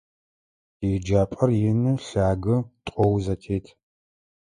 [0.77, 2.55] ТиеджапӀэр ины, лъагэ,
[2.85, 3.65] тӀоу зэтет.